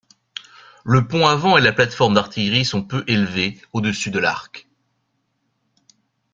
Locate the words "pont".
1.07-1.27